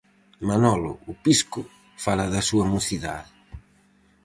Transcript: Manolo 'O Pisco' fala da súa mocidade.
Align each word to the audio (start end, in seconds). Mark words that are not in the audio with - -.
Manolo 0.49 0.91
'O 0.97 1.11
Pisco' 1.23 1.65
fala 2.03 2.25
da 2.33 2.41
súa 2.49 2.65
mocidade. 2.73 3.31